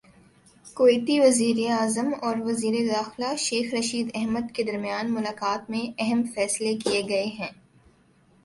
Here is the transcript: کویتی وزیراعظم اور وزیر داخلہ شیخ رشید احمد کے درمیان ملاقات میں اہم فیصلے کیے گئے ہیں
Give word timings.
کویتی 0.77 1.19
وزیراعظم 1.19 2.09
اور 2.21 2.35
وزیر 2.37 2.75
داخلہ 2.87 3.35
شیخ 3.37 3.73
رشید 3.73 4.09
احمد 4.13 4.51
کے 4.53 4.63
درمیان 4.63 5.13
ملاقات 5.13 5.69
میں 5.69 5.85
اہم 5.99 6.23
فیصلے 6.35 6.75
کیے 6.77 7.01
گئے 7.09 7.25
ہیں 7.39 7.51